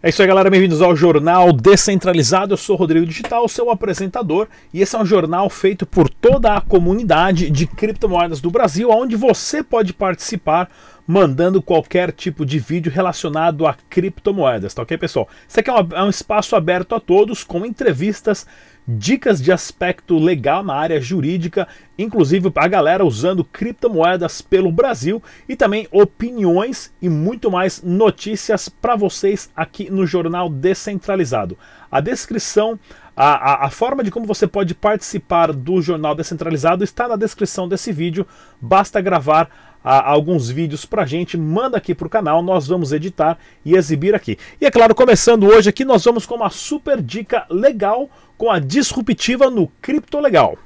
É 0.00 0.10
isso 0.10 0.22
aí, 0.22 0.28
galera. 0.28 0.48
Bem-vindos 0.48 0.80
ao 0.80 0.94
Jornal 0.94 1.52
Descentralizado. 1.52 2.52
Eu 2.52 2.56
sou 2.56 2.76
Rodrigo 2.76 3.04
Digital, 3.04 3.48
seu 3.48 3.68
apresentador, 3.68 4.46
e 4.72 4.80
esse 4.80 4.94
é 4.94 4.98
um 5.00 5.04
jornal 5.04 5.50
feito 5.50 5.84
por 5.84 6.08
toda 6.08 6.54
a 6.54 6.60
comunidade 6.60 7.50
de 7.50 7.66
criptomoedas 7.66 8.40
do 8.40 8.48
Brasil, 8.48 8.90
onde 8.92 9.16
você 9.16 9.60
pode 9.60 9.92
participar 9.92 10.70
mandando 11.08 11.62
qualquer 11.62 12.12
tipo 12.12 12.44
de 12.44 12.58
vídeo 12.58 12.92
relacionado 12.92 13.66
a 13.66 13.74
criptomoedas, 13.88 14.74
tá 14.74 14.82
ok, 14.82 14.98
pessoal? 14.98 15.26
Isso 15.48 15.58
aqui 15.58 15.70
é 15.70 15.72
um, 15.72 15.88
é 15.92 16.02
um 16.02 16.10
espaço 16.10 16.54
aberto 16.54 16.94
a 16.94 17.00
todos, 17.00 17.42
com 17.42 17.64
entrevistas, 17.64 18.46
dicas 18.86 19.40
de 19.40 19.50
aspecto 19.50 20.18
legal 20.18 20.62
na 20.62 20.74
área 20.74 21.00
jurídica, 21.00 21.66
inclusive 21.98 22.52
a 22.54 22.68
galera 22.68 23.06
usando 23.06 23.42
criptomoedas 23.42 24.42
pelo 24.42 24.70
Brasil 24.70 25.22
e 25.48 25.56
também 25.56 25.88
opiniões 25.90 26.92
e 27.00 27.08
muito 27.08 27.50
mais 27.50 27.82
notícias 27.82 28.68
para 28.68 28.94
vocês 28.94 29.50
aqui 29.56 29.90
no 29.90 30.06
Jornal 30.06 30.50
Descentralizado. 30.50 31.56
A 31.90 32.00
descrição, 32.00 32.78
a, 33.16 33.52
a, 33.52 33.66
a, 33.66 33.70
forma 33.70 34.04
de 34.04 34.10
como 34.10 34.26
você 34.26 34.46
pode 34.46 34.74
participar 34.74 35.54
do 35.54 35.80
Jornal 35.80 36.14
Descentralizado 36.14 36.84
está 36.84 37.08
na 37.08 37.16
descrição 37.16 37.66
desse 37.66 37.92
vídeo, 37.92 38.26
basta 38.60 39.00
gravar 39.00 39.67
a, 39.88 40.06
alguns 40.10 40.50
vídeos 40.50 40.84
pra 40.84 41.06
gente, 41.06 41.38
manda 41.38 41.78
aqui 41.78 41.94
pro 41.94 42.10
canal, 42.10 42.42
nós 42.42 42.66
vamos 42.66 42.92
editar 42.92 43.38
e 43.64 43.74
exibir 43.74 44.14
aqui. 44.14 44.36
E 44.60 44.66
é 44.66 44.70
claro, 44.70 44.94
começando 44.94 45.46
hoje 45.46 45.70
aqui, 45.70 45.82
nós 45.82 46.04
vamos 46.04 46.26
com 46.26 46.34
uma 46.34 46.50
super 46.50 47.00
dica 47.00 47.46
legal 47.48 48.10
com 48.36 48.50
a 48.50 48.58
disruptiva 48.58 49.48
no 49.48 49.66
Cripto 49.80 50.20
Legal. 50.20 50.58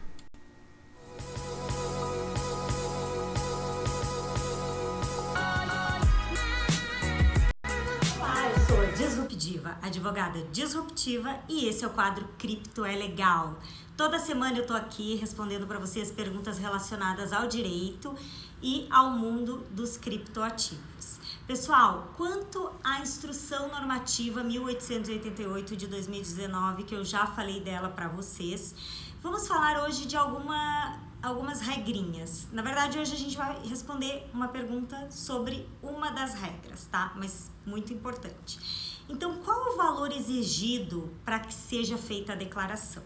Advogada 9.81 10.41
disruptiva, 10.53 11.37
e 11.49 11.69
esse 11.69 11.85
é 11.85 11.87
o 11.87 11.91
quadro 11.91 12.27
Cripto 12.39 12.85
é 12.85 12.97
Legal. 12.97 13.59
Toda 13.97 14.19
semana 14.19 14.57
eu 14.57 14.67
tô 14.67 14.73
aqui 14.73 15.17
respondendo 15.17 15.67
para 15.67 15.79
vocês 15.79 16.11
perguntas 16.11 16.59
relacionadas 16.59 17.33
ao 17.33 17.47
direito 17.47 18.15
e 18.63 18.87
ao 18.91 19.11
mundo 19.11 19.67
dos 19.71 19.97
criptoativos. 19.97 21.19
Pessoal, 21.47 22.13
quanto 22.17 22.71
à 22.85 23.01
instrução 23.01 23.69
normativa 23.69 24.45
1888 24.45 25.77
de 25.77 25.87
2019, 25.89 26.85
que 26.85 26.95
eu 26.95 27.05
já 27.05 27.27
falei 27.27 27.61
dela 27.61 27.89
para 27.89 28.09
vocês, 28.09 28.75
vamos 29.21 29.49
falar 29.49 29.83
hoje 29.85 30.07
de 30.07 30.17
alguma, 30.17 31.01
algumas 31.21 31.61
regrinhas. 31.61 32.47
Na 32.53 32.63
verdade, 32.63 32.99
hoje 32.99 33.15
a 33.15 33.19
gente 33.19 33.37
vai 33.37 33.61
responder 33.67 34.31
uma 34.33 34.49
pergunta 34.49 35.11
sobre 35.11 35.69
uma 35.83 36.11
das 36.13 36.35
regras, 36.35 36.87
tá? 36.87 37.13
Mas 37.17 37.51
muito 37.67 37.93
importante. 37.93 39.03
Então, 39.09 39.39
qual 39.39 39.75
o 39.75 39.77
valor 39.77 40.13
exigido 40.13 41.13
para 41.25 41.41
que 41.41 41.53
seja 41.53 41.99
feita 41.99 42.33
a 42.33 42.37
declaração? 42.37 43.03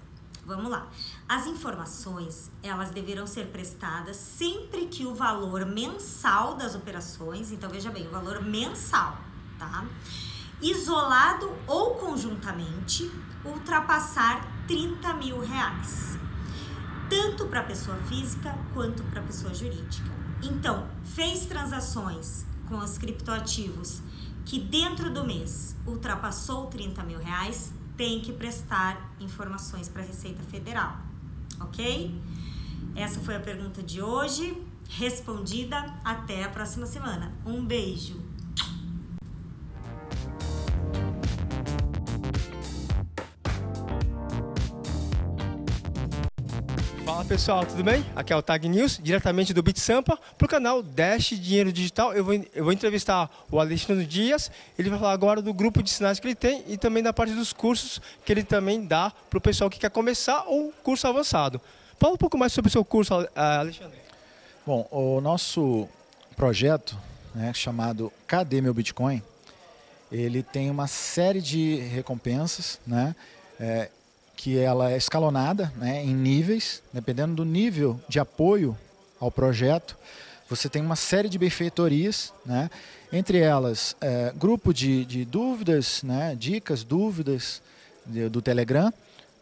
Vamos 0.47 0.71
lá. 0.71 0.87
As 1.29 1.45
informações, 1.49 2.53
elas 2.63 2.91
deverão 2.91 3.27
ser 3.27 3.49
prestadas 3.49 4.17
sempre 4.17 4.87
que 4.87 5.05
o 5.05 5.13
valor 5.13 5.67
mensal 5.67 6.55
das 6.55 6.77
operações, 6.77 7.51
então 7.51 7.69
veja 7.69 7.91
bem, 7.91 8.07
o 8.07 8.11
valor 8.13 8.41
mensal, 8.45 9.19
tá? 9.59 9.85
Isolado 10.63 11.53
ou 11.67 11.97
conjuntamente, 11.97 13.11
ultrapassar 13.45 14.47
30 14.69 15.15
mil 15.15 15.41
reais. 15.41 16.17
Tanto 17.11 17.47
para 17.47 17.65
pessoa 17.65 17.97
física 18.09 18.57
quanto 18.73 19.03
para 19.03 19.23
pessoa 19.23 19.53
jurídica. 19.53 20.11
Então, 20.41 20.89
fez 21.17 21.47
transações 21.47 22.47
com 22.69 22.79
os 22.79 22.97
criptoativos 22.99 24.01
que 24.45 24.61
dentro 24.61 25.11
do 25.11 25.25
mês 25.25 25.77
ultrapassou 25.85 26.67
30 26.67 27.03
mil 27.03 27.19
reais, 27.19 27.73
tem 27.97 28.21
que 28.21 28.33
prestar 28.33 29.15
informações 29.21 29.89
para 29.89 30.03
a 30.03 30.05
Receita 30.05 30.43
Federal, 30.45 30.99
ok? 31.61 32.15
Essa 32.95 33.21
foi 33.21 33.37
a 33.37 33.41
pergunta 33.41 33.83
de 33.83 34.01
hoje. 34.03 34.57
Respondida. 34.89 35.77
Até 36.05 36.45
a 36.45 36.49
próxima 36.49 36.87
semana. 36.87 37.33
Um 37.45 37.65
beijo. 37.65 38.26
Fala 47.07 47.25
pessoal, 47.25 47.65
tudo 47.65 47.85
bem? 47.85 48.05
Aqui 48.17 48.33
é 48.33 48.37
o 48.37 48.43
Tag 48.43 48.69
News, 48.69 48.99
diretamente 49.01 49.55
do 49.55 49.63
BitSampa, 49.63 50.19
para 50.37 50.45
o 50.45 50.49
canal 50.49 50.83
Dash 50.83 51.29
Dinheiro 51.39 51.73
Digital. 51.73 52.13
Eu 52.13 52.25
vou, 52.25 52.35
eu 52.35 52.65
vou 52.65 52.73
entrevistar 52.73 53.31
o 53.49 53.61
Alexandre 53.61 54.05
Dias, 54.05 54.51
ele 54.77 54.91
vai 54.91 54.99
falar 54.99 55.13
agora 55.13 55.41
do 55.41 55.55
grupo 55.55 55.85
de 55.85 55.89
sinais 55.89 56.19
que 56.19 56.27
ele 56.27 56.35
tem 56.35 56.65
e 56.67 56.77
também 56.77 57.05
da 57.05 57.13
parte 57.13 57.33
dos 57.33 57.53
cursos 57.53 58.03
que 58.25 58.33
ele 58.33 58.43
também 58.43 58.85
dá 58.85 59.13
para 59.31 59.39
o 59.39 59.41
pessoal 59.41 59.71
que 59.71 59.79
quer 59.79 59.89
começar 59.89 60.47
ou 60.49 60.73
curso 60.83 61.07
avançado. 61.07 61.61
Fala 61.97 62.15
um 62.15 62.19
pouco 62.19 62.37
mais 62.37 62.53
sobre 62.53 62.71
o 62.71 62.73
seu 62.73 62.85
curso, 62.85 63.15
Alexandre. 63.37 63.99
Bom, 64.67 64.89
o 64.91 65.21
nosso 65.21 65.89
projeto, 66.37 66.99
né, 67.33 67.55
chamado 67.55 68.13
Cadê 68.27 68.61
Meu 68.61 68.75
Bitcoin? 68.75 69.23
Ele 70.11 70.43
tem 70.43 70.69
uma 70.73 70.89
série 70.89 71.41
de 71.41 71.77
recompensas, 71.77 72.81
né? 72.85 73.15
É, 73.61 73.91
que 74.37 74.59
ela 74.59 74.93
é 74.93 74.97
escalonada 74.97 75.73
né, 75.77 76.05
em 76.05 76.15
níveis, 76.15 76.83
dependendo 76.93 77.35
do 77.35 77.45
nível 77.45 77.99
de 78.09 78.21
apoio 78.21 78.77
ao 79.19 79.31
projeto. 79.31 79.97
Você 80.49 80.69
tem 80.69 80.83
uma 80.83 80.95
série 80.95 81.29
de 81.29 81.39
benfeitorias, 81.39 82.33
né, 82.45 82.71
entre 83.13 83.39
elas 83.39 83.97
é, 84.01 84.33
grupo 84.37 84.73
de, 84.73 85.05
de 85.07 85.25
dúvidas, 85.25 86.03
né, 86.03 86.37
dicas, 86.39 86.85
dúvidas 86.85 87.63
de, 88.05 88.29
do 88.29 88.43
Telegram, 88.43 88.93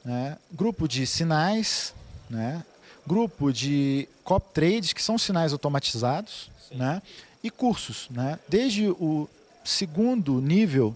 né, 0.05 0.39
grupo 0.53 0.87
de 0.87 1.07
sinais, 1.07 1.93
né, 2.31 2.65
grupo 3.07 3.53
de 3.53 4.09
cop 4.23 4.47
trades, 4.55 4.93
que 4.93 5.03
são 5.03 5.19
sinais 5.19 5.53
automatizados, 5.53 6.51
né, 6.71 7.03
e 7.43 7.51
cursos. 7.51 8.07
Né, 8.11 8.39
desde 8.49 8.89
o 8.89 9.29
segundo 9.65 10.41
nível 10.41 10.95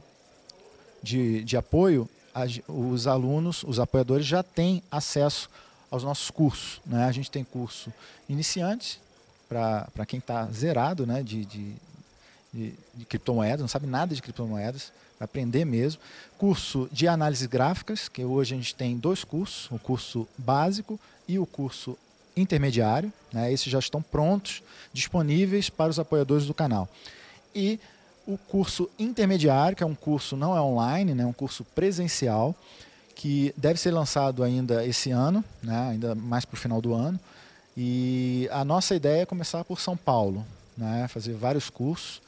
de, 1.02 1.42
de 1.42 1.56
apoio 1.56 2.08
os 2.66 3.06
alunos, 3.06 3.64
os 3.64 3.78
apoiadores 3.78 4.26
já 4.26 4.42
têm 4.42 4.82
acesso 4.90 5.48
aos 5.90 6.04
nossos 6.04 6.30
cursos. 6.30 6.80
Né? 6.84 7.04
A 7.04 7.12
gente 7.12 7.30
tem 7.30 7.44
curso 7.44 7.92
iniciante, 8.28 9.00
para 9.48 10.06
quem 10.06 10.18
está 10.18 10.46
zerado 10.46 11.06
né, 11.06 11.22
de, 11.22 11.44
de, 11.44 11.72
de, 12.52 12.74
de, 12.94 13.04
criptomoedas, 13.06 13.60
não 13.60 13.68
sabe 13.68 13.86
nada 13.86 14.14
de 14.14 14.20
criptomoedas, 14.20 14.92
vai 15.18 15.24
aprender 15.24 15.64
mesmo. 15.64 16.00
Curso 16.36 16.88
de 16.92 17.08
análises 17.08 17.46
gráficas, 17.46 18.08
que 18.08 18.24
hoje 18.24 18.54
a 18.54 18.58
gente 18.58 18.74
tem 18.74 18.96
dois 18.96 19.24
cursos, 19.24 19.70
o 19.70 19.78
curso 19.78 20.28
básico 20.36 21.00
e 21.26 21.38
o 21.38 21.46
curso 21.46 21.96
intermediário. 22.36 23.12
Né? 23.32 23.52
Esses 23.52 23.72
já 23.72 23.78
estão 23.78 24.02
prontos, 24.02 24.62
disponíveis 24.92 25.70
para 25.70 25.90
os 25.90 25.98
apoiadores 25.98 26.46
do 26.46 26.54
canal. 26.54 26.88
E 27.54 27.80
o 28.28 28.36
curso 28.36 28.90
intermediário, 28.98 29.74
que 29.74 29.82
é 29.82 29.86
um 29.86 29.94
curso 29.94 30.36
não 30.36 30.54
é 30.54 30.60
online, 30.60 31.14
né, 31.14 31.22
é 31.22 31.26
um 31.26 31.32
curso 31.32 31.64
presencial, 31.64 32.54
que 33.14 33.54
deve 33.56 33.80
ser 33.80 33.90
lançado 33.90 34.44
ainda 34.44 34.86
esse 34.86 35.10
ano, 35.10 35.42
né, 35.62 35.88
ainda 35.92 36.14
mais 36.14 36.44
para 36.44 36.54
o 36.54 36.58
final 36.58 36.80
do 36.82 36.92
ano. 36.92 37.18
E 37.74 38.46
a 38.52 38.64
nossa 38.66 38.94
ideia 38.94 39.22
é 39.22 39.26
começar 39.26 39.64
por 39.64 39.80
São 39.80 39.96
Paulo, 39.96 40.44
né, 40.76 41.08
fazer 41.08 41.32
vários 41.32 41.70
cursos. 41.70 42.20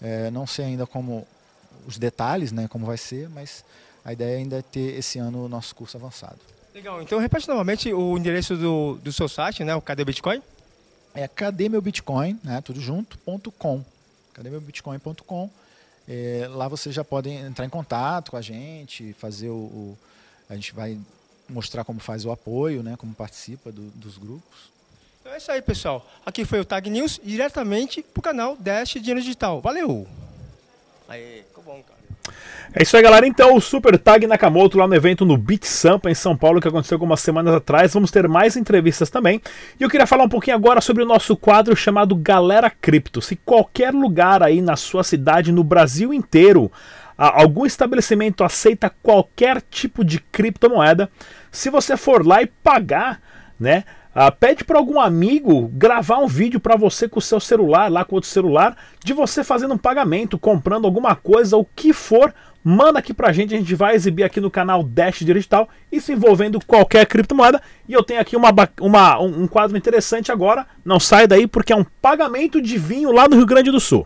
É, 0.00 0.30
não 0.30 0.46
sei 0.46 0.66
ainda 0.66 0.86
como 0.86 1.26
os 1.88 1.98
detalhes, 1.98 2.52
né, 2.52 2.68
como 2.68 2.86
vai 2.86 2.96
ser, 2.96 3.28
mas 3.28 3.64
a 4.04 4.12
ideia 4.12 4.38
ainda 4.38 4.58
é 4.58 4.62
ter 4.62 4.96
esse 4.96 5.18
ano 5.18 5.46
o 5.46 5.48
nosso 5.48 5.74
curso 5.74 5.96
avançado. 5.96 6.38
Legal, 6.72 7.02
então 7.02 7.18
repete 7.18 7.48
novamente 7.48 7.92
o 7.92 8.16
endereço 8.16 8.56
do, 8.56 8.94
do 9.02 9.12
seu 9.12 9.28
site, 9.28 9.64
né, 9.64 9.74
o 9.74 9.82
Cadê 9.82 10.04
Bitcoin? 10.04 10.40
É 11.14 11.26
cadê 11.26 11.68
meu 11.68 11.82
Bitcoin, 11.82 12.38
né, 12.44 12.60
tudo 12.60 12.80
junto, 12.80 13.18
ponto 13.18 13.50
com 13.50 13.84
cademeubitcoin.com. 14.38 15.50
É, 16.08 16.48
lá 16.50 16.68
vocês 16.68 16.94
já 16.94 17.04
podem 17.04 17.38
entrar 17.38 17.66
em 17.66 17.68
contato 17.68 18.30
com 18.30 18.36
a 18.36 18.40
gente, 18.40 19.12
fazer 19.12 19.50
o, 19.50 19.54
o, 19.54 19.98
a 20.48 20.54
gente 20.54 20.72
vai 20.72 20.98
mostrar 21.48 21.84
como 21.84 22.00
faz 22.00 22.24
o 22.24 22.30
apoio, 22.30 22.82
né, 22.82 22.96
como 22.96 23.14
participa 23.14 23.70
do, 23.70 23.82
dos 23.90 24.16
grupos. 24.16 24.70
Então 25.20 25.32
é 25.32 25.36
isso 25.36 25.50
aí, 25.50 25.60
pessoal. 25.60 26.08
Aqui 26.24 26.44
foi 26.44 26.60
o 26.60 26.64
Tag 26.64 26.88
News 26.88 27.20
diretamente 27.22 28.02
para 28.02 28.20
o 28.20 28.22
canal 28.22 28.56
Dash 28.56 28.90
Dinheiro 28.90 29.20
Digital. 29.20 29.60
Valeu! 29.60 30.06
Aí, 31.06 31.42
ficou 31.48 31.64
bom, 31.64 31.82
cara. 31.82 31.97
É 32.74 32.82
isso 32.82 32.96
aí, 32.96 33.02
galera. 33.02 33.26
Então, 33.26 33.56
o 33.56 33.60
Super 33.60 33.98
Tag 33.98 34.26
Nakamoto 34.26 34.78
lá 34.78 34.86
no 34.86 34.94
evento 34.94 35.24
no 35.24 35.36
Beat 35.36 35.64
Sampa 35.64 36.10
em 36.10 36.14
São 36.14 36.36
Paulo, 36.36 36.60
que 36.60 36.68
aconteceu 36.68 36.96
algumas 36.96 37.20
semanas 37.20 37.54
atrás. 37.54 37.94
Vamos 37.94 38.10
ter 38.10 38.28
mais 38.28 38.56
entrevistas 38.56 39.08
também. 39.08 39.40
E 39.80 39.82
eu 39.82 39.88
queria 39.88 40.06
falar 40.06 40.24
um 40.24 40.28
pouquinho 40.28 40.56
agora 40.56 40.80
sobre 40.80 41.02
o 41.02 41.06
nosso 41.06 41.36
quadro 41.36 41.74
chamado 41.74 42.14
Galera 42.14 42.70
Cripto. 42.70 43.22
Se 43.22 43.36
qualquer 43.36 43.94
lugar 43.94 44.42
aí 44.42 44.60
na 44.60 44.76
sua 44.76 45.02
cidade, 45.02 45.50
no 45.50 45.64
Brasil 45.64 46.12
inteiro, 46.12 46.70
algum 47.16 47.66
estabelecimento 47.66 48.44
aceita 48.44 48.92
qualquer 49.02 49.62
tipo 49.62 50.04
de 50.04 50.20
criptomoeda, 50.20 51.10
se 51.50 51.70
você 51.70 51.96
for 51.96 52.24
lá 52.24 52.42
e 52.42 52.46
pagar, 52.46 53.20
né? 53.58 53.84
Uh, 54.18 54.32
pede 54.32 54.64
para 54.64 54.76
algum 54.76 55.00
amigo 55.00 55.68
gravar 55.74 56.18
um 56.18 56.26
vídeo 56.26 56.58
para 56.58 56.74
você 56.74 57.08
com 57.08 57.20
o 57.20 57.22
seu 57.22 57.38
celular, 57.38 57.88
lá 57.88 58.04
com 58.04 58.16
outro 58.16 58.28
celular, 58.28 58.76
de 59.04 59.12
você 59.12 59.44
fazendo 59.44 59.74
um 59.74 59.78
pagamento, 59.78 60.36
comprando 60.36 60.86
alguma 60.86 61.14
coisa, 61.14 61.56
o 61.56 61.64
que 61.64 61.92
for, 61.92 62.34
manda 62.64 62.98
aqui 62.98 63.14
pra 63.14 63.30
gente, 63.30 63.54
a 63.54 63.56
gente 63.56 63.76
vai 63.76 63.94
exibir 63.94 64.24
aqui 64.24 64.40
no 64.40 64.50
canal 64.50 64.82
Dash 64.82 65.20
Digital, 65.20 65.68
isso 65.92 66.10
envolvendo 66.10 66.58
qualquer 66.66 67.06
criptomoeda. 67.06 67.62
E 67.88 67.92
eu 67.92 68.02
tenho 68.02 68.20
aqui 68.20 68.34
uma, 68.34 68.52
uma, 68.80 69.20
um 69.20 69.46
quadro 69.46 69.78
interessante 69.78 70.32
agora, 70.32 70.66
não 70.84 70.98
sai 70.98 71.28
daí 71.28 71.46
porque 71.46 71.72
é 71.72 71.76
um 71.76 71.86
pagamento 72.02 72.60
de 72.60 72.76
vinho 72.76 73.12
lá 73.12 73.28
no 73.28 73.36
Rio 73.36 73.46
Grande 73.46 73.70
do 73.70 73.78
Sul. 73.78 74.04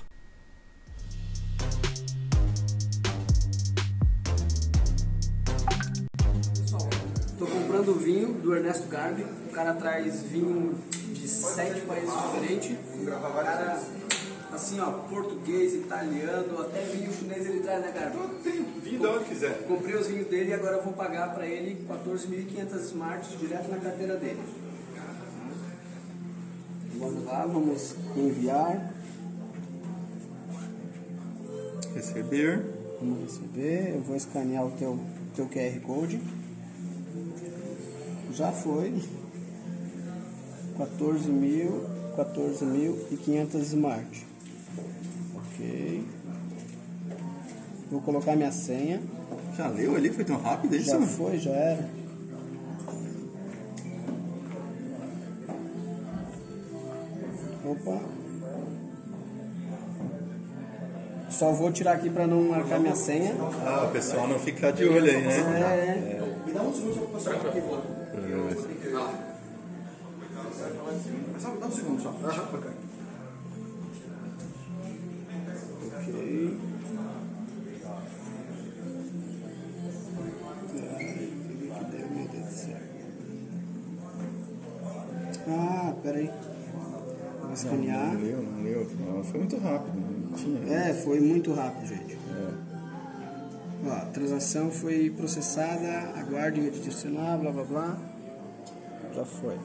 Comprando 7.73 7.95
vinho 7.95 8.35
do 8.35 8.55
Ernesto 8.55 8.87
Garbi, 8.87 9.23
o 9.23 9.53
cara 9.53 9.73
traz 9.73 10.21
vinho 10.21 10.75
de 11.15 11.27
sete 11.27 11.81
países 11.81 12.13
diferentes. 12.13 12.77
O 13.01 13.43
cara 13.43 13.81
assim, 14.53 14.79
ó, 14.79 14.91
português, 15.09 15.73
italiano, 15.73 16.61
até 16.61 16.83
vinho 16.83 17.11
chinês 17.11 17.47
ele 17.47 17.61
traz, 17.61 17.81
né, 17.81 17.91
cara? 17.93 18.13
Vinho 18.83 19.01
de 19.01 19.07
onde 19.07 19.25
quiser. 19.25 19.67
Comprei 19.67 19.95
os 19.95 20.07
vinhos 20.07 20.27
dele 20.27 20.51
e 20.51 20.53
agora 20.53 20.83
vou 20.83 20.93
pagar 20.93 21.35
pra 21.35 21.47
ele 21.47 21.87
14.500 21.89 22.75
smarts 22.81 23.39
direto 23.39 23.71
na 23.71 23.79
carteira 23.79 24.17
dele. 24.17 24.43
Vamos 26.99 27.25
lá, 27.25 27.47
vamos 27.47 27.97
enviar. 28.15 28.93
Receber. 31.95 32.63
Vamos 33.01 33.23
receber. 33.23 33.95
Eu 33.95 34.03
vou 34.03 34.15
escanear 34.15 34.67
o 34.67 34.71
teu, 34.73 35.01
teu 35.35 35.47
QR 35.47 35.81
Code. 35.81 36.21
Já 38.34 38.50
foi. 38.50 38.94
14 40.79 41.29
mil, 41.31 41.84
14.500 42.17 43.61
smart. 43.61 44.26
Ok. 45.37 46.05
Vou 47.90 48.00
colocar 48.00 48.34
minha 48.34 48.50
senha. 48.50 49.02
Já 49.56 49.69
leu 49.69 49.94
ali? 49.94 50.11
Foi 50.11 50.25
tão 50.25 50.38
rápido 50.38 50.75
isso? 50.75 50.90
Já 50.90 51.00
foi, 51.02 51.38
já 51.38 51.50
era. 51.50 51.90
Opa. 57.64 58.00
Só 61.31 61.52
vou 61.52 61.70
tirar 61.70 61.93
aqui 61.93 62.08
para 62.08 62.26
não 62.26 62.43
marcar 62.44 62.81
minha 62.81 62.94
senha. 62.96 63.34
Ah, 63.67 63.87
o 63.88 63.93
pessoal 63.93 64.26
não 64.26 64.38
ficar 64.38 64.70
de 64.70 64.84
olho 64.84 65.11
aí, 65.11 65.23
né? 65.23 65.37
É, 65.37 66.19
é. 66.19 66.23
Me 66.46 66.52
dá 66.52 66.62
um 66.62 66.73
segundo 66.73 66.94
só 66.94 67.00
pra 67.00 67.08
passar 67.08 67.49
aqui. 67.49 68.02
Só 71.38 71.56
dá 71.56 71.67
um 71.67 71.70
segundo 71.70 72.03
só. 72.03 72.11
Ok. 72.11 72.70
Ah, 85.49 85.94
peraí. 86.03 86.31
Vou 87.41 87.53
escanear. 87.53 88.15
Não 88.15 88.20
leu, 88.20 88.43
não 88.43 88.62
leu. 88.62 88.87
Não, 89.00 89.25
foi 89.25 89.41
muito 89.41 89.56
rápido. 89.58 90.37
Tinha. 90.37 90.75
É, 90.75 90.94
foi 90.94 91.20
muito 91.20 91.53
rápido, 91.53 91.87
gente. 91.87 92.19
Ó, 93.84 93.90
a 93.90 94.06
transação 94.06 94.70
foi 94.70 95.11
processada, 95.11 96.12
aguarde 96.17 96.61
redirecionar, 96.61 97.38
blá 97.38 97.50
blá 97.50 97.64
blá. 97.64 97.96
Já 99.14 99.25
foi. 99.25 99.56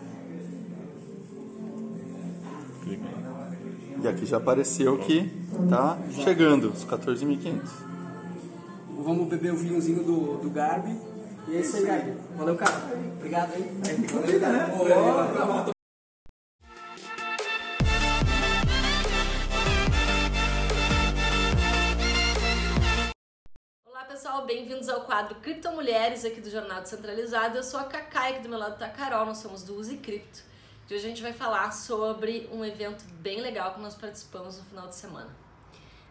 E 4.02 4.08
aqui 4.08 4.26
já 4.26 4.38
apareceu 4.38 4.98
que 5.00 5.30
tá 5.70 5.98
chegando 6.12 6.70
os 6.70 6.86
14.500. 6.86 7.62
Vamos 9.04 9.28
beber 9.28 9.54
o 9.54 9.58
vinhozinho 9.58 10.04
do, 10.04 10.38
do 10.38 10.50
Garbi. 10.50 10.96
E 11.48 11.56
é 11.56 11.62
isso 11.62 11.78
aí, 11.78 11.86
Garbi. 11.86 12.14
Valeu, 12.38 12.56
cara. 12.56 12.74
Obrigado, 13.18 13.54
hein? 13.56 13.66
Valeu, 14.12 14.40
cara. 14.40 14.74
Olá 14.76 15.72
quadro 25.08 25.36
Criptomulheres 25.36 26.26
aqui 26.26 26.42
do 26.42 26.50
Jornal 26.50 26.82
Descentralizado. 26.82 27.58
Eu 27.58 27.64
sou 27.64 27.80
a 27.80 27.86
Cacai, 27.86 28.34
aqui 28.34 28.42
do 28.42 28.50
meu 28.50 28.60
lado 28.60 28.78
tá 28.78 28.88
a 28.88 28.90
Carol, 28.90 29.26
nós 29.26 29.38
somos 29.38 29.64
do 29.64 29.74
Use 29.80 29.96
Cripto. 29.96 30.42
De 30.86 30.96
hoje 30.96 31.06
a 31.06 31.08
gente 31.08 31.22
vai 31.22 31.32
falar 31.32 31.72
sobre 31.72 32.50
um 32.52 32.64
evento 32.64 33.06
bem 33.14 33.40
legal 33.40 33.74
que 33.74 33.80
nós 33.80 33.96
participamos 33.96 34.58
no 34.58 34.66
final 34.66 34.86
de 34.90 34.96
semana. 34.96 35.30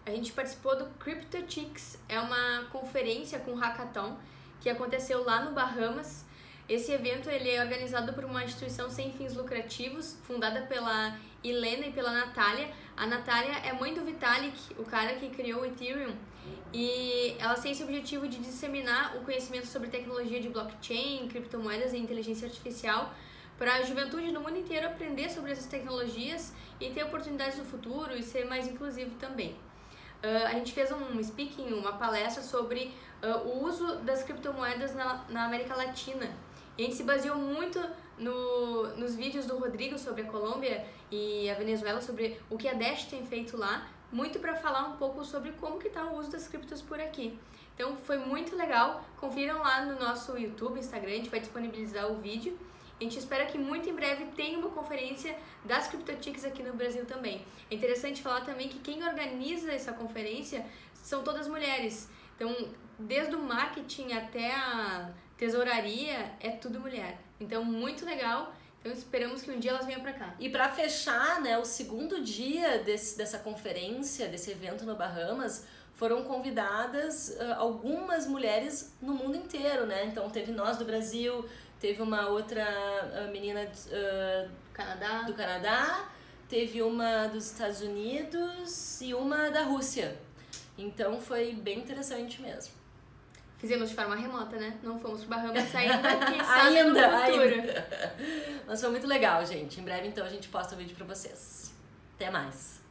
A 0.06 0.10
gente 0.10 0.32
participou 0.32 0.78
do 0.78 0.86
CryptoTix, 0.98 1.98
é 2.08 2.18
uma 2.18 2.64
conferência 2.72 3.38
com 3.38 3.54
hackathon 3.54 4.16
que 4.62 4.70
aconteceu 4.70 5.22
lá 5.24 5.44
no 5.44 5.52
Bahamas. 5.52 6.24
Esse 6.66 6.90
evento 6.90 7.28
ele 7.28 7.50
é 7.50 7.62
organizado 7.62 8.14
por 8.14 8.24
uma 8.24 8.44
instituição 8.44 8.88
sem 8.88 9.12
fins 9.12 9.34
lucrativos, 9.34 10.16
fundada 10.22 10.62
pela 10.62 11.18
Helena 11.44 11.88
e 11.88 11.92
pela 11.92 12.12
Natália. 12.12 12.70
A 12.96 13.06
Natália 13.06 13.58
é 13.58 13.74
mãe 13.74 13.92
do 13.92 14.02
Vitalik, 14.06 14.74
o 14.78 14.84
cara 14.84 15.16
que 15.16 15.28
criou 15.28 15.60
o 15.60 15.66
Ethereum, 15.66 16.16
e 16.72 17.36
ela 17.38 17.54
tem 17.54 17.72
esse 17.72 17.82
objetivo 17.82 18.28
de 18.28 18.38
disseminar 18.38 19.16
o 19.16 19.20
conhecimento 19.20 19.66
sobre 19.66 19.88
tecnologia 19.88 20.40
de 20.40 20.48
blockchain, 20.48 21.28
criptomoedas 21.28 21.92
e 21.92 21.98
inteligência 21.98 22.46
artificial 22.46 23.14
para 23.58 23.76
a 23.76 23.82
juventude 23.82 24.30
no 24.30 24.40
mundo 24.40 24.58
inteiro 24.58 24.86
aprender 24.86 25.30
sobre 25.30 25.52
essas 25.52 25.66
tecnologias 25.66 26.52
e 26.80 26.90
ter 26.90 27.04
oportunidades 27.04 27.58
no 27.58 27.64
futuro 27.64 28.14
e 28.14 28.22
ser 28.22 28.44
mais 28.44 28.68
inclusivo 28.68 29.14
também. 29.16 29.52
Uh, 30.22 30.46
a 30.46 30.52
gente 30.52 30.72
fez 30.72 30.90
um 30.92 31.22
speaking, 31.22 31.72
uma 31.72 31.92
palestra 31.92 32.42
sobre 32.42 32.92
uh, 33.22 33.48
o 33.48 33.64
uso 33.64 33.96
das 33.98 34.22
criptomoedas 34.22 34.94
na, 34.94 35.24
na 35.28 35.44
América 35.46 35.74
Latina. 35.74 36.30
E 36.76 36.82
a 36.82 36.84
gente 36.84 36.96
se 36.96 37.04
baseou 37.04 37.36
muito 37.36 37.80
no, 38.18 38.88
nos 38.96 39.14
vídeos 39.14 39.46
do 39.46 39.58
Rodrigo 39.58 39.98
sobre 39.98 40.22
a 40.22 40.24
Colômbia 40.26 40.84
e 41.10 41.48
a 41.48 41.54
Venezuela, 41.54 42.00
sobre 42.00 42.38
o 42.50 42.58
que 42.58 42.68
a 42.68 42.74
Dash 42.74 43.04
tem 43.04 43.24
feito 43.26 43.56
lá, 43.56 43.86
muito 44.12 44.38
para 44.38 44.54
falar 44.54 44.88
um 44.88 44.96
pouco 44.96 45.24
sobre 45.24 45.52
como 45.52 45.78
que 45.78 45.88
está 45.88 46.04
o 46.04 46.18
uso 46.18 46.30
das 46.30 46.48
criptos 46.48 46.80
por 46.82 47.00
aqui. 47.00 47.38
Então 47.74 47.96
foi 47.96 48.18
muito 48.18 48.56
legal, 48.56 49.04
confiram 49.18 49.58
lá 49.58 49.84
no 49.84 49.98
nosso 49.98 50.36
YouTube, 50.38 50.78
Instagram, 50.78 51.12
a 51.12 51.16
gente 51.16 51.30
vai 51.30 51.40
disponibilizar 51.40 52.10
o 52.10 52.16
vídeo. 52.16 52.58
A 52.98 53.04
gente 53.04 53.18
espera 53.18 53.44
que 53.44 53.58
muito 53.58 53.90
em 53.90 53.94
breve 53.94 54.24
tenha 54.34 54.58
uma 54.58 54.70
conferência 54.70 55.36
das 55.62 55.86
CryptoTix 55.86 56.46
aqui 56.46 56.62
no 56.62 56.72
Brasil 56.72 57.04
também. 57.04 57.44
É 57.70 57.74
interessante 57.74 58.22
falar 58.22 58.40
também 58.40 58.68
que 58.68 58.78
quem 58.78 59.04
organiza 59.04 59.70
essa 59.70 59.92
conferência 59.92 60.64
são 60.94 61.22
todas 61.22 61.46
mulheres. 61.46 62.08
Então, 62.34 62.70
desde 62.98 63.34
o 63.34 63.38
marketing 63.38 64.12
até 64.12 64.54
a 64.54 65.10
tesouraria, 65.36 66.32
é 66.40 66.50
tudo 66.50 66.80
mulher. 66.80 67.18
Então, 67.38 67.62
muito 67.62 68.06
legal. 68.06 68.54
Então, 68.80 68.92
esperamos 68.92 69.42
que 69.42 69.50
um 69.50 69.58
dia 69.58 69.72
elas 69.72 69.86
venham 69.86 70.00
para 70.00 70.12
cá. 70.12 70.34
E 70.38 70.48
para 70.48 70.68
fechar, 70.68 71.40
né, 71.40 71.58
o 71.58 71.64
segundo 71.64 72.22
dia 72.22 72.78
desse, 72.78 73.16
dessa 73.18 73.38
conferência, 73.38 74.28
desse 74.28 74.50
evento 74.50 74.84
no 74.84 74.94
Bahamas, 74.94 75.66
foram 75.94 76.22
convidadas 76.24 77.30
uh, 77.30 77.54
algumas 77.56 78.26
mulheres 78.26 78.92
no 79.00 79.14
mundo 79.14 79.36
inteiro, 79.36 79.86
né? 79.86 80.04
Então, 80.04 80.28
teve 80.30 80.52
nós 80.52 80.76
do 80.76 80.84
Brasil, 80.84 81.48
teve 81.80 82.00
uma 82.02 82.28
outra 82.28 82.64
uh, 82.64 83.32
menina 83.32 83.62
uh, 83.64 84.50
Canadá. 84.72 85.22
do 85.22 85.34
Canadá, 85.34 86.08
teve 86.48 86.82
uma 86.82 87.26
dos 87.28 87.50
Estados 87.50 87.80
Unidos 87.80 89.00
e 89.00 89.14
uma 89.14 89.50
da 89.50 89.62
Rússia. 89.62 90.16
Então 90.78 91.20
foi 91.20 91.52
bem 91.52 91.78
interessante 91.78 92.40
mesmo. 92.40 92.74
Fizemos 93.58 93.88
de 93.88 93.94
forma 93.94 94.14
remota, 94.14 94.56
né? 94.56 94.78
Não 94.82 94.98
fomos 94.98 95.20
pro 95.24 95.30
Bahamas 95.30 95.72
ainda, 95.74 96.26
quem 96.26 96.44
sabe 96.44 96.82
no 96.82 96.88
ainda, 96.98 97.20
futuro. 97.20 97.42
ainda. 97.42 97.86
Mas 98.66 98.80
foi 98.80 98.90
muito 98.90 99.06
legal, 99.06 99.44
gente. 99.46 99.80
Em 99.80 99.84
breve, 99.84 100.08
então, 100.08 100.24
a 100.26 100.28
gente 100.28 100.48
posta 100.48 100.74
o 100.74 100.78
vídeo 100.78 100.94
pra 100.96 101.06
vocês. 101.06 101.74
Até 102.14 102.30
mais. 102.30 102.82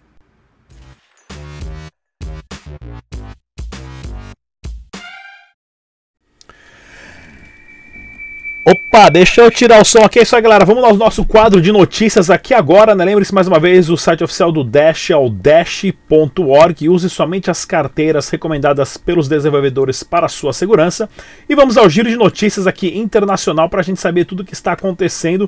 Opa, 8.68 9.10
deixa 9.12 9.42
eu 9.42 9.52
tirar 9.52 9.80
o 9.80 9.86
som 9.86 10.00
aqui. 10.00 10.18
É 10.18 10.24
isso 10.24 10.36
aí, 10.36 10.42
galera. 10.42 10.66
Vamos 10.66 10.84
ao 10.84 10.96
nosso 10.96 11.24
quadro 11.24 11.62
de 11.62 11.72
notícias 11.72 12.32
aqui 12.32 12.52
agora. 12.52 12.96
Né? 12.96 13.06
Lembre-se 13.06 13.32
mais 13.32 13.48
uma 13.48 13.60
vez: 13.60 13.92
o 13.92 13.96
site 13.96 14.24
oficial 14.24 14.52
do 14.52 14.64
Dash 14.64 15.12
é 15.12 15.16
o 15.16 15.30
dash.org. 15.30 16.90
Use 16.90 17.08
somente 17.08 17.52
as 17.52 17.64
carteiras 17.64 18.28
recomendadas 18.28 18.98
pelos 18.98 19.28
desenvolvedores 19.28 20.02
para 20.02 20.28
sua 20.28 20.52
segurança. 20.52 21.08
E 21.48 21.54
vamos 21.54 21.78
ao 21.78 21.88
giro 21.88 22.10
de 22.10 22.16
notícias 22.16 22.66
aqui 22.66 22.98
internacional 22.98 23.70
para 23.70 23.82
a 23.82 23.84
gente 23.84 24.02
saber 24.02 24.26
tudo 24.26 24.40
o 24.40 24.44
que 24.44 24.54
está 24.56 24.72
acontecendo 24.72 25.48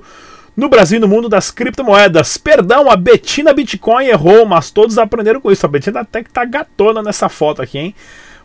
no 0.56 0.70
Brasil 0.70 0.98
e 0.98 1.02
no 1.02 1.08
mundo 1.08 1.28
das 1.28 1.50
criptomoedas. 1.50 2.38
Perdão, 2.38 2.88
a 2.88 2.96
Betina 2.96 3.52
Bitcoin 3.52 4.06
errou, 4.06 4.46
mas 4.46 4.70
todos 4.70 5.00
aprenderam 5.00 5.42
com 5.42 5.52
isso. 5.52 5.66
A 5.66 5.70
Betina 5.70 6.02
até 6.02 6.24
que 6.24 6.30
tá 6.30 6.46
gatona 6.46 7.02
nessa 7.02 7.30
foto 7.30 7.64
aqui, 7.64 7.80
hein? 7.80 7.96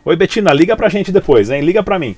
Oi, 0.03 0.15
Betina, 0.15 0.51
liga 0.51 0.75
pra 0.75 0.89
gente 0.89 1.11
depois, 1.11 1.51
hein? 1.51 1.61
Liga 1.61 1.83
pra 1.83 1.99
mim. 1.99 2.15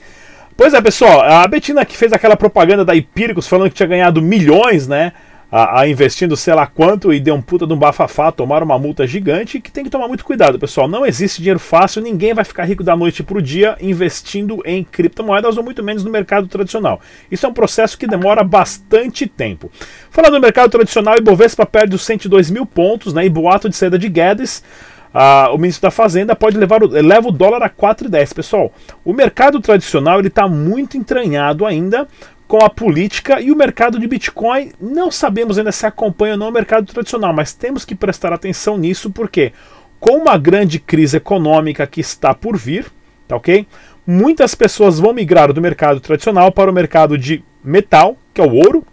Pois 0.58 0.74
é, 0.74 0.82
pessoal, 0.82 1.22
a 1.22 1.46
Betina 1.48 1.86
que 1.86 1.98
fez 1.98 2.14
aquela 2.14 2.38
propaganda 2.38 2.86
da 2.86 2.96
Empíricos 2.96 3.48
falando 3.48 3.70
que 3.70 3.76
tinha 3.76 3.88
ganhado 3.88 4.22
milhões, 4.22 4.88
né? 4.88 5.12
a, 5.52 5.82
a, 5.82 5.88
investindo 5.88 6.36
sei 6.36 6.54
lá 6.54 6.68
quanto 6.68 7.14
e 7.14 7.20
deu 7.20 7.36
um 7.36 7.42
puta 7.42 7.66
de 7.66 7.74
um 7.74 7.78
bafafá, 7.78 8.32
tomaram 8.32 8.66
uma 8.66 8.78
multa 8.78 9.06
gigante, 9.06 9.60
que 9.60 9.72
tem 9.72 9.84
que 9.84 9.90
tomar 9.90 10.08
muito 10.08 10.26
cuidado, 10.26 10.60
pessoal. 10.60 10.88
Não 10.88 11.06
existe 11.06 11.38
dinheiro 11.38 11.60
fácil, 11.60 12.02
ninguém 12.02 12.34
vai 12.34 12.44
ficar 12.44 12.66
rico 12.66 12.84
da 12.84 12.96
noite 12.96 13.24
para 13.24 13.38
o 13.38 13.42
dia 13.42 13.78
investindo 13.80 14.62
em 14.66 14.84
criptomoedas 14.84 15.58
ou 15.58 15.64
muito 15.64 15.84
menos 15.84 16.04
no 16.04 16.12
mercado 16.12 16.48
tradicional. 16.48 17.00
Isso 17.32 17.46
é 17.46 17.50
um 17.50 17.54
processo 17.54 17.98
que 17.98 18.08
demora 18.08 18.44
bastante 18.44 19.28
tempo. 19.28 19.72
Falando 20.10 20.34
do 20.34 20.42
mercado 20.42 20.70
tradicional, 20.70 21.18
Ibovespa 21.18 21.66
perde 21.66 21.96
os 21.96 22.04
102 22.04 22.50
mil 22.50 22.66
pontos, 22.66 23.14
né, 23.14 23.26
e 23.26 23.30
boato 23.30 23.70
de 23.70 23.76
saída 23.76 23.98
de 23.98 24.10
Guedes. 24.10 24.64
Ah, 25.18 25.50
o 25.54 25.58
ministro 25.58 25.84
da 25.84 25.92
Fazenda 25.92 26.36
pode 26.36 26.58
levar 26.58 26.84
o, 26.84 26.88
leva 26.88 27.30
o 27.30 27.32
dólar 27.32 27.64
a 27.64 27.70
4,10. 27.70 28.36
Pessoal, 28.36 28.74
o 29.06 29.14
mercado 29.14 29.62
tradicional 29.62 30.20
ele 30.20 30.28
está 30.28 30.46
muito 30.46 30.98
entranhado 30.98 31.66
ainda 31.66 32.06
com 32.50 32.62
a 32.62 32.70
política 32.70 33.40
e 33.40 33.50
o 33.50 33.56
mercado 33.56 33.98
de 33.98 34.06
Bitcoin. 34.10 34.74
Não 34.78 35.10
sabemos 35.10 35.58
ainda 35.58 35.72
se 35.72 35.86
acompanha 35.86 36.34
ou 36.34 36.40
não 36.40 36.50
o 36.50 36.52
mercado 36.52 36.92
tradicional, 36.92 37.32
mas 37.32 37.54
temos 37.54 37.86
que 37.86 37.96
prestar 37.96 38.34
atenção 38.34 38.78
nisso 38.78 39.10
porque 39.10 39.54
com 40.02 40.18
uma 40.18 40.38
grande 40.38 40.80
crise 40.80 41.16
econômica 41.16 41.88
que 41.88 42.02
está 42.02 42.34
por 42.34 42.58
vir, 42.58 42.86
tá 43.26 43.38
ok? 43.38 43.66
Muitas 44.06 44.54
pessoas 44.54 45.00
vão 45.00 45.14
migrar 45.14 45.54
do 45.54 45.62
mercado 45.62 46.02
tradicional 46.02 46.52
para 46.52 46.70
o 46.70 46.74
mercado 46.74 47.18
de 47.18 47.42
metal, 47.64 48.18
que 48.34 48.42
é 48.42 48.44
o 48.44 48.54
ouro, 48.54 48.86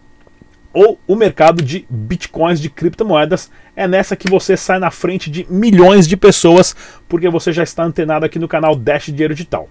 ou 0.72 0.98
o 1.06 1.14
mercado 1.14 1.62
de 1.62 1.84
bitcoins, 1.88 2.60
de 2.60 2.70
criptomoedas. 2.70 3.50
É 3.76 3.86
nessa 3.86 4.16
que 4.16 4.28
você 4.28 4.56
sai 4.56 4.78
na 4.78 4.90
frente 4.90 5.30
de 5.30 5.46
milhões 5.48 6.06
de 6.06 6.16
pessoas, 6.16 6.74
porque 7.08 7.28
você 7.28 7.52
já 7.52 7.62
está 7.62 7.84
antenado 7.84 8.24
aqui 8.24 8.38
no 8.38 8.48
canal 8.48 8.74
Dash 8.74 9.06
Dinheiro 9.06 9.34
Digital. 9.34 9.68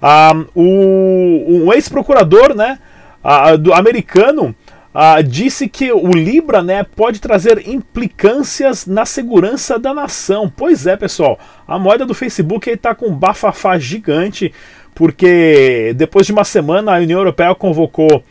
Ah, 0.00 0.32
o, 0.54 1.64
um 1.64 1.72
ex-procurador 1.72 2.54
né, 2.54 2.78
ah, 3.22 3.56
do 3.56 3.72
americano 3.72 4.54
ah, 4.92 5.20
disse 5.22 5.68
que 5.68 5.92
o 5.92 6.12
Libra 6.12 6.62
né, 6.62 6.84
pode 6.84 7.20
trazer 7.20 7.68
implicâncias 7.68 8.86
na 8.86 9.04
segurança 9.04 9.78
da 9.78 9.92
nação. 9.92 10.52
Pois 10.54 10.86
é, 10.86 10.96
pessoal, 10.96 11.38
a 11.66 11.78
moeda 11.78 12.06
do 12.06 12.14
Facebook 12.14 12.70
está 12.70 12.94
com 12.94 13.06
um 13.06 13.14
bafafá 13.14 13.76
gigante, 13.76 14.52
porque 14.94 15.92
depois 15.96 16.26
de 16.26 16.32
uma 16.32 16.44
semana 16.44 16.94
a 16.94 17.00
União 17.00 17.18
Europeia 17.18 17.54
convocou 17.54 18.22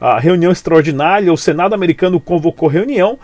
a 0.00 0.18
reunião 0.18 0.52
extraordinária, 0.52 1.32
o 1.32 1.36
Senado 1.36 1.74
americano 1.74 2.20
convocou 2.20 2.68
reunião 2.68 3.18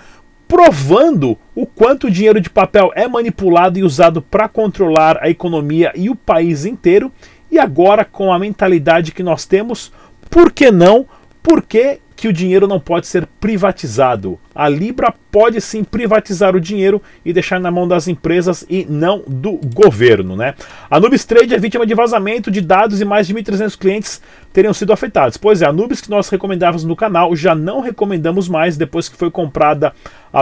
provando 0.46 1.38
o 1.54 1.66
quanto 1.66 2.06
o 2.06 2.10
dinheiro 2.10 2.40
de 2.40 2.50
papel 2.50 2.92
é 2.94 3.08
manipulado 3.08 3.78
e 3.78 3.82
usado 3.82 4.20
para 4.20 4.48
controlar 4.48 5.18
a 5.20 5.28
economia 5.28 5.92
e 5.94 6.10
o 6.10 6.14
país 6.14 6.64
inteiro. 6.64 7.10
E 7.50 7.58
agora, 7.58 8.04
com 8.04 8.32
a 8.32 8.38
mentalidade 8.38 9.12
que 9.12 9.22
nós 9.22 9.44
temos, 9.46 9.92
por 10.30 10.52
que 10.52 10.70
não? 10.70 11.06
Por 11.42 11.62
que 11.62 12.00
que 12.16 12.28
o 12.28 12.32
dinheiro 12.32 12.66
não 12.66 12.78
pode 12.78 13.06
ser 13.06 13.26
privatizado. 13.40 14.38
A 14.54 14.68
Libra 14.68 15.12
pode 15.32 15.60
sim 15.60 15.82
privatizar 15.82 16.54
o 16.54 16.60
dinheiro 16.60 17.02
e 17.24 17.32
deixar 17.32 17.58
na 17.58 17.70
mão 17.70 17.88
das 17.88 18.06
empresas 18.06 18.64
e 18.70 18.86
não 18.88 19.22
do 19.26 19.58
governo, 19.74 20.36
né? 20.36 20.54
A 20.88 21.00
Nubis 21.00 21.24
Trade 21.24 21.54
é 21.54 21.58
vítima 21.58 21.84
de 21.84 21.94
vazamento 21.94 22.50
de 22.50 22.60
dados 22.60 23.00
e 23.00 23.04
mais 23.04 23.26
de 23.26 23.34
1.300 23.34 23.76
clientes 23.76 24.22
teriam 24.52 24.72
sido 24.72 24.92
afetados. 24.92 25.36
Pois 25.36 25.60
é, 25.60 25.66
a 25.66 25.72
Nubis 25.72 26.00
que 26.00 26.10
nós 26.10 26.28
recomendávamos 26.28 26.84
no 26.84 26.94
canal 26.94 27.34
já 27.34 27.54
não 27.54 27.80
recomendamos 27.80 28.48
mais 28.48 28.76
depois 28.76 29.08
que 29.08 29.16
foi 29.16 29.30
comprada 29.30 29.92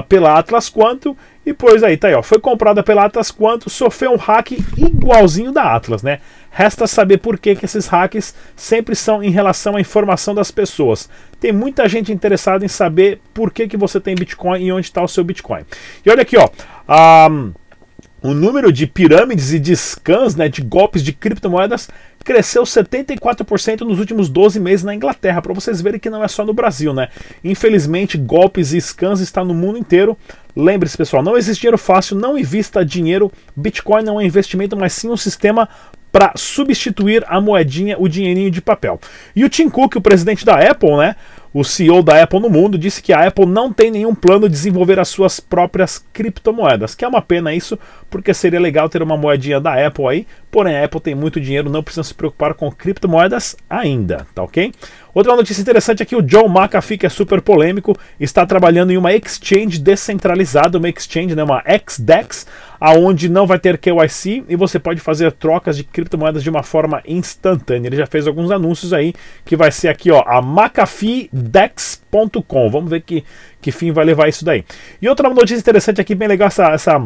pela 0.09 0.39
Atlas 0.39 0.69
Quanto 0.69 1.17
e 1.45 1.53
pois 1.53 1.83
aí, 1.83 1.97
tá 1.97 2.09
aí, 2.09 2.15
ó, 2.15 2.23
foi 2.23 2.39
comprada 2.39 2.83
pela 2.83 3.05
Atlas 3.05 3.31
Quanto, 3.31 3.69
sofreu 3.69 4.13
um 4.13 4.17
hack 4.17 4.53
igualzinho 4.77 5.51
da 5.51 5.75
Atlas, 5.75 6.03
né? 6.03 6.21
Resta 6.55 6.87
saber 6.87 7.19
por 7.19 7.39
que, 7.39 7.57
que 7.57 7.65
esses 7.65 7.87
hacks 7.87 8.35
sempre 8.55 8.95
são 8.95 9.23
em 9.23 9.31
relação 9.31 9.77
à 9.77 9.81
informação 9.81 10.35
das 10.35 10.51
pessoas. 10.51 11.09
Tem 11.41 11.51
muita 11.51 11.89
gente 11.89 12.13
interessada 12.13 12.63
em 12.63 12.69
saber 12.69 13.21
por 13.33 13.51
que, 13.51 13.67
que 13.67 13.77
você 13.77 13.99
tem 13.99 14.15
Bitcoin 14.15 14.63
e 14.63 14.71
onde 14.71 14.87
está 14.87 15.03
o 15.03 15.09
seu 15.09 15.25
Bitcoin. 15.25 15.63
E 16.05 16.11
olha 16.11 16.21
aqui, 16.21 16.37
ó. 16.37 16.49
Um, 17.31 17.55
o 18.23 18.35
número 18.35 18.71
de 18.71 18.87
pirâmides 18.87 19.53
e 19.53 19.59
de 19.59 19.75
scans, 19.75 20.37
né, 20.37 20.49
de 20.49 20.63
golpes 20.63 21.03
de 21.03 21.13
criptomoedas, 21.13 21.89
cresceu 22.23 22.63
74% 22.63 23.81
nos 23.81 23.99
últimos 23.99 24.29
12 24.29 24.61
meses 24.61 24.85
na 24.85 24.95
Inglaterra, 24.95 25.43
para 25.43 25.53
vocês 25.53 25.81
verem 25.81 25.99
que 25.99 26.09
não 26.09 26.23
é 26.23 26.29
só 26.29 26.45
no 26.45 26.55
Brasil, 26.55 26.95
né? 26.95 27.09
Infelizmente, 27.43 28.17
golpes 28.17 28.73
e 28.73 28.81
scans 28.81 29.21
estão 29.21 29.45
no 29.45 29.55
mundo 29.55 29.79
inteiro. 29.79 30.17
Lembre-se, 30.55 30.97
pessoal, 30.97 31.23
não 31.23 31.37
existe 31.37 31.63
dinheiro 31.63 31.79
fácil, 31.79 32.17
não 32.17 32.39
invista 32.39 32.85
dinheiro. 32.85 33.33
Bitcoin 33.57 34.05
não 34.05 34.21
é 34.21 34.25
investimento, 34.25 34.77
mas 34.77 34.93
sim 34.93 35.11
um 35.11 35.17
sistema 35.17 35.69
para 36.13 36.33
substituir 36.37 37.25
a 37.27 37.41
moedinha, 37.41 37.97
o 37.99 38.07
dinheirinho 38.07 38.51
de 38.51 38.61
papel. 38.61 39.01
E 39.35 39.45
o 39.45 39.49
Tim 39.49 39.71
Cook, 39.71 39.97
o 39.97 40.01
presidente 40.01 40.45
da 40.45 40.57
Apple, 40.57 40.97
né, 40.99 41.17
o 41.55 41.65
CEO 41.65 42.03
da 42.03 42.23
Apple 42.23 42.41
no 42.41 42.49
mundo, 42.49 42.79
disse 42.79 43.03
que 43.03 43.13
a 43.13 43.27
Apple 43.27 43.47
não 43.47 43.73
tem 43.73 43.91
nenhum 43.91 44.15
plano 44.15 44.49
de 44.49 44.55
desenvolver 44.55 44.99
as 44.99 45.09
suas 45.09 45.39
próprias 45.39 46.05
criptomoedas, 46.13 46.95
que 46.95 47.05
é 47.05 47.09
uma 47.09 47.21
pena 47.21 47.55
isso, 47.55 47.79
porque 48.11 48.33
seria 48.33 48.61
legal 48.61 48.89
ter 48.89 49.03
uma 49.03 49.17
moedinha 49.17 49.61
da 49.61 49.87
Apple 49.87 50.07
aí, 50.07 50.27
porém 50.51 50.77
a 50.77 50.85
Apple 50.85 51.01
tem 51.01 51.15
muito 51.15 51.41
dinheiro, 51.41 51.69
não 51.69 51.83
precisa 51.83 52.05
se 52.05 52.15
preocupar 52.15 52.55
com 52.55 52.71
criptomoedas 52.71 53.57
ainda, 53.69 54.27
tá 54.35 54.43
ok? 54.43 54.73
Outra 55.15 55.37
notícia 55.37 55.61
interessante 55.61 56.03
é 56.03 56.07
que 56.07 56.17
o 56.17 56.23
John 56.23 56.49
McAfee, 56.49 56.97
que 56.97 57.05
é 57.07 57.09
super 57.09 57.43
polêmico, 57.43 57.97
está 58.19 58.47
trabalhando 58.47 58.93
em 58.93 58.97
uma 58.97 59.13
exchange 59.13 59.79
descentralizada, 59.79 60.79
uma 60.79 60.89
exchange, 60.89 61.35
né, 61.35 61.43
uma 61.43 61.63
XDEX, 61.87 62.47
aonde 62.81 63.29
não 63.29 63.47
vai 63.47 63.59
ter 63.59 63.77
KYC 63.77 64.45
e 64.49 64.57
você 64.57 64.79
pode 64.79 65.01
fazer 65.01 65.33
trocas 65.33 65.77
de 65.77 65.85
criptomoedas 65.85 66.43
de 66.43 66.49
uma 66.49 66.63
forma 66.63 67.03
instantânea. 67.07 67.89
Ele 67.89 67.97
já 67.97 68.07
fez 68.07 68.27
alguns 68.27 68.51
anúncios 68.51 68.95
aí, 68.95 69.13
que 69.45 69.55
vai 69.55 69.71
ser 69.71 69.89
aqui, 69.89 70.11
ó, 70.11 70.25
a 70.27 70.41
McAfeeDex.com. 70.41 72.71
Vamos 72.71 72.91
ver 72.91 73.03
que, 73.03 73.23
que 73.61 73.71
fim 73.71 73.93
vai 73.93 74.07
levar 74.07 74.29
isso 74.29 74.45
daí. 74.45 74.65
E 75.01 75.09
outra 75.09 75.29
notícia 75.29 75.61
interessante 75.61 76.01
aqui, 76.01 76.13
bem 76.15 76.29
legal, 76.29 76.49
essa, 76.49 76.71
essa 76.71 76.99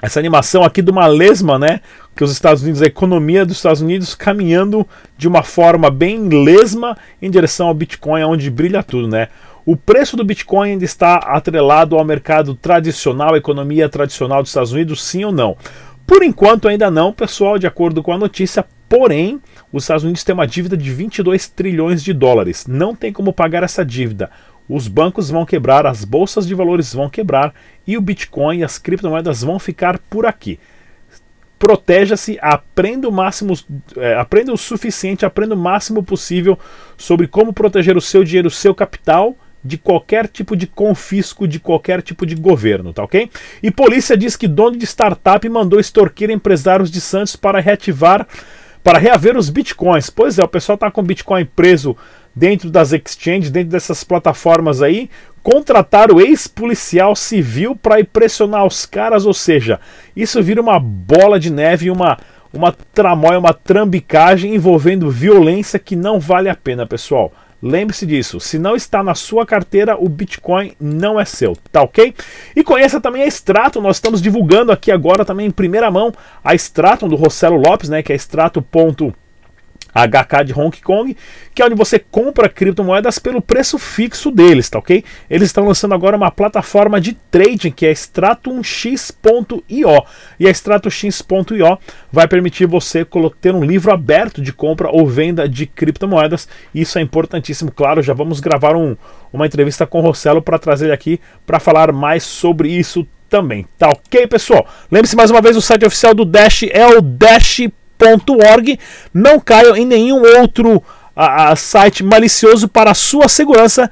essa 0.00 0.18
animação 0.18 0.62
aqui 0.62 0.82
de 0.82 0.90
uma 0.90 1.06
lesma, 1.06 1.58
né? 1.58 1.80
Que 2.14 2.22
os 2.22 2.30
Estados 2.30 2.62
Unidos, 2.62 2.82
a 2.82 2.86
economia 2.86 3.46
dos 3.46 3.56
Estados 3.56 3.80
Unidos 3.80 4.14
caminhando 4.14 4.86
de 5.16 5.26
uma 5.26 5.42
forma 5.42 5.90
bem 5.90 6.28
lesma 6.28 6.96
em 7.20 7.30
direção 7.30 7.68
ao 7.68 7.74
Bitcoin, 7.74 8.22
onde 8.24 8.50
brilha 8.50 8.82
tudo, 8.82 9.08
né? 9.08 9.28
O 9.64 9.76
preço 9.76 10.16
do 10.16 10.24
Bitcoin 10.24 10.72
ainda 10.72 10.84
está 10.84 11.16
atrelado 11.16 11.96
ao 11.96 12.04
mercado 12.04 12.54
tradicional, 12.54 13.34
à 13.34 13.38
economia 13.38 13.88
tradicional 13.88 14.42
dos 14.42 14.50
Estados 14.50 14.72
Unidos, 14.72 15.02
sim 15.02 15.24
ou 15.24 15.32
não? 15.32 15.56
Por 16.06 16.22
enquanto 16.22 16.68
ainda 16.68 16.90
não, 16.90 17.12
pessoal, 17.12 17.58
de 17.58 17.66
acordo 17.66 18.00
com 18.00 18.12
a 18.12 18.18
notícia, 18.18 18.64
porém, 18.88 19.40
os 19.72 19.82
Estados 19.82 20.04
Unidos 20.04 20.22
têm 20.22 20.34
uma 20.34 20.46
dívida 20.46 20.76
de 20.76 20.92
22 20.92 21.48
trilhões 21.48 22.04
de 22.04 22.12
dólares. 22.12 22.64
Não 22.68 22.94
tem 22.94 23.12
como 23.12 23.32
pagar 23.32 23.64
essa 23.64 23.84
dívida 23.84 24.30
os 24.68 24.88
bancos 24.88 25.30
vão 25.30 25.46
quebrar, 25.46 25.86
as 25.86 26.04
bolsas 26.04 26.46
de 26.46 26.54
valores 26.54 26.92
vão 26.92 27.08
quebrar 27.08 27.54
e 27.86 27.96
o 27.96 28.00
Bitcoin 28.00 28.58
e 28.58 28.64
as 28.64 28.78
criptomoedas 28.78 29.42
vão 29.42 29.58
ficar 29.58 29.98
por 29.98 30.26
aqui. 30.26 30.58
Proteja-se, 31.58 32.38
aprenda 32.42 33.08
o 33.08 33.12
máximo, 33.12 33.54
é, 33.96 34.14
aprenda 34.14 34.52
o 34.52 34.58
suficiente, 34.58 35.24
aprenda 35.24 35.54
o 35.54 35.58
máximo 35.58 36.02
possível 36.02 36.58
sobre 36.98 37.26
como 37.26 37.52
proteger 37.52 37.96
o 37.96 38.00
seu 38.00 38.22
dinheiro, 38.22 38.48
o 38.48 38.50
seu 38.50 38.74
capital 38.74 39.34
de 39.64 39.76
qualquer 39.76 40.28
tipo 40.28 40.56
de 40.56 40.66
confisco 40.66 41.48
de 41.48 41.58
qualquer 41.58 42.00
tipo 42.02 42.24
de 42.24 42.34
governo, 42.34 42.92
tá 42.92 43.02
ok? 43.02 43.30
E 43.62 43.70
polícia 43.70 44.16
diz 44.16 44.36
que 44.36 44.46
dono 44.46 44.76
de 44.76 44.84
startup 44.84 45.46
mandou 45.48 45.80
extorquir 45.80 46.30
empresários 46.30 46.90
de 46.90 47.00
Santos 47.00 47.34
para 47.36 47.58
reativar, 47.58 48.26
para 48.84 48.98
reaver 48.98 49.36
os 49.36 49.50
bitcoins. 49.50 50.08
Pois 50.08 50.38
é, 50.38 50.44
o 50.44 50.48
pessoal 50.48 50.78
tá 50.78 50.90
com 50.90 51.02
Bitcoin 51.02 51.44
preso 51.44 51.96
dentro 52.34 52.70
das 52.70 52.92
exchanges, 52.92 53.50
dentro 53.50 53.70
dessas 53.70 54.04
plataformas 54.04 54.82
aí, 54.82 55.10
contratar 55.46 56.10
o 56.10 56.20
ex-policial 56.20 57.14
civil 57.14 57.76
para 57.76 58.00
impressionar 58.00 58.66
os 58.66 58.84
caras, 58.84 59.24
ou 59.24 59.32
seja, 59.32 59.78
isso 60.16 60.42
vira 60.42 60.60
uma 60.60 60.80
bola 60.80 61.38
de 61.38 61.52
neve, 61.52 61.88
uma 61.88 62.18
uma 62.52 62.72
tramóia, 62.72 63.38
uma 63.38 63.54
trambicagem 63.54 64.56
envolvendo 64.56 65.08
violência 65.10 65.78
que 65.78 65.94
não 65.94 66.18
vale 66.18 66.48
a 66.48 66.54
pena, 66.56 66.84
pessoal. 66.86 67.32
Lembre-se 67.62 68.06
disso, 68.06 68.40
se 68.40 68.58
não 68.58 68.74
está 68.74 69.04
na 69.04 69.14
sua 69.14 69.46
carteira, 69.46 69.96
o 69.96 70.08
Bitcoin 70.08 70.72
não 70.80 71.20
é 71.20 71.24
seu, 71.24 71.56
tá 71.70 71.82
ok? 71.82 72.14
E 72.54 72.64
conheça 72.64 73.00
também 73.00 73.22
a 73.22 73.26
Stratum, 73.26 73.80
nós 73.80 73.96
estamos 73.96 74.20
divulgando 74.20 74.72
aqui 74.72 74.90
agora 74.90 75.24
também 75.24 75.46
em 75.46 75.50
primeira 75.52 75.90
mão 75.92 76.12
a 76.42 76.54
Stratum 76.54 77.08
do 77.08 77.14
Rossello 77.14 77.56
Lopes, 77.56 77.88
né, 77.88 78.02
que 78.02 78.12
é 78.12 78.16
extrato.com 78.16 79.25
HK 79.96 80.44
de 80.44 80.52
Hong 80.52 80.76
Kong, 80.82 81.16
que 81.54 81.62
é 81.62 81.64
onde 81.64 81.74
você 81.74 81.98
compra 81.98 82.48
criptomoedas 82.48 83.18
pelo 83.18 83.40
preço 83.40 83.78
fixo 83.78 84.30
deles, 84.30 84.68
tá 84.68 84.78
ok? 84.78 85.02
Eles 85.30 85.48
estão 85.48 85.64
lançando 85.64 85.94
agora 85.94 86.16
uma 86.16 86.30
plataforma 86.30 87.00
de 87.00 87.14
trading 87.30 87.70
que 87.70 87.86
é 87.86 87.92
stratumx.io. 87.92 89.62
E 90.38 90.46
a 90.46 90.50
stratumx.io 90.50 91.78
vai 92.12 92.28
permitir 92.28 92.66
você 92.66 93.06
ter 93.40 93.54
um 93.54 93.64
livro 93.64 93.92
aberto 93.92 94.42
de 94.42 94.52
compra 94.52 94.90
ou 94.90 95.06
venda 95.06 95.48
de 95.48 95.66
criptomoedas. 95.66 96.46
Isso 96.74 96.98
é 96.98 97.02
importantíssimo, 97.02 97.72
claro. 97.72 98.02
Já 98.02 98.12
vamos 98.12 98.40
gravar 98.40 98.76
um, 98.76 98.96
uma 99.32 99.46
entrevista 99.46 99.86
com 99.86 100.00
o 100.00 100.02
Rossello 100.02 100.42
para 100.42 100.58
trazer 100.58 100.86
ele 100.86 100.94
aqui 100.94 101.20
para 101.46 101.58
falar 101.58 101.90
mais 101.92 102.22
sobre 102.22 102.68
isso 102.68 103.06
também. 103.28 103.66
Tá 103.78 103.88
ok, 103.88 104.26
pessoal? 104.26 104.66
Lembre-se 104.90 105.16
mais 105.16 105.30
uma 105.30 105.40
vez, 105.40 105.56
o 105.56 105.62
site 105.62 105.84
oficial 105.84 106.14
do 106.14 106.24
Dash 106.24 106.64
é 106.64 106.86
o 106.86 107.00
dash.com 107.00 107.85
.org. 107.98 108.78
Não 109.12 109.40
caiam 109.40 109.76
em 109.76 109.84
nenhum 109.84 110.22
outro 110.38 110.82
a, 111.14 111.50
a, 111.50 111.56
site 111.56 112.04
malicioso 112.04 112.68
para 112.68 112.90
a 112.90 112.94
sua 112.94 113.28
segurança 113.28 113.90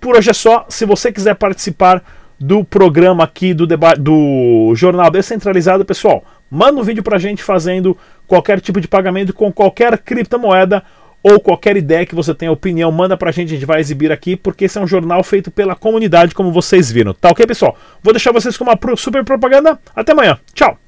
Por 0.00 0.16
hoje 0.16 0.30
é 0.30 0.34
só. 0.34 0.66
Se 0.68 0.84
você 0.84 1.12
quiser 1.12 1.34
participar 1.34 2.02
do 2.38 2.64
programa 2.64 3.24
aqui 3.24 3.54
do, 3.54 3.66
do 3.66 4.72
Jornal 4.74 5.10
Descentralizado, 5.10 5.84
pessoal, 5.84 6.24
manda 6.50 6.80
um 6.80 6.82
vídeo 6.82 7.02
pra 7.02 7.18
gente 7.18 7.42
fazendo 7.42 7.96
qualquer 8.26 8.60
tipo 8.60 8.80
de 8.80 8.88
pagamento 8.88 9.32
com 9.32 9.52
qualquer 9.52 9.96
criptomoeda 9.98 10.82
ou 11.22 11.40
qualquer 11.40 11.74
ideia 11.74 12.04
que 12.04 12.14
você 12.14 12.34
tenha 12.34 12.52
opinião, 12.52 12.92
manda 12.92 13.16
pra 13.16 13.32
gente, 13.32 13.48
a 13.48 13.54
gente 13.54 13.64
vai 13.64 13.80
exibir 13.80 14.12
aqui, 14.12 14.36
porque 14.36 14.66
esse 14.66 14.76
é 14.76 14.80
um 14.80 14.86
jornal 14.86 15.24
feito 15.24 15.50
pela 15.50 15.74
comunidade, 15.74 16.34
como 16.34 16.52
vocês 16.52 16.92
viram. 16.92 17.14
Tá 17.14 17.30
ok, 17.30 17.46
pessoal? 17.46 17.78
Vou 18.02 18.12
deixar 18.12 18.30
vocês 18.30 18.58
com 18.58 18.64
uma 18.64 18.78
super 18.94 19.24
propaganda. 19.24 19.80
Até 19.96 20.12
amanhã. 20.12 20.38
Tchau! 20.52 20.78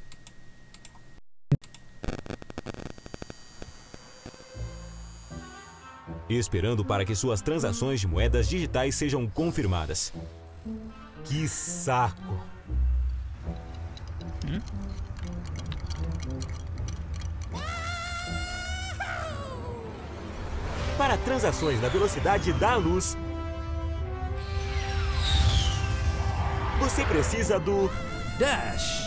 Esperando 6.28 6.84
para 6.84 7.04
que 7.04 7.14
suas 7.14 7.40
transações 7.40 8.00
de 8.00 8.06
moedas 8.06 8.48
digitais 8.48 8.94
sejam 8.94 9.26
confirmadas. 9.28 10.12
Que 11.24 11.46
saco! 11.46 12.40
Hum? 14.48 14.60
Para 20.98 21.16
transações 21.18 21.80
na 21.80 21.88
velocidade 21.88 22.52
da 22.54 22.74
luz, 22.76 23.16
você 26.80 27.04
precisa 27.04 27.58
do 27.60 27.90
Dash. 28.38 29.05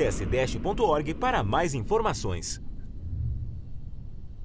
Acesse 0.00 0.24
dash.org 0.24 1.12
para 1.12 1.42
mais 1.44 1.74
informações. 1.74 2.58